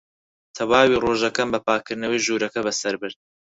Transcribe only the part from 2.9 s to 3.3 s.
برد.